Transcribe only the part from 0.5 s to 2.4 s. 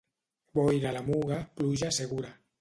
Boira a la Muga, pluja segura.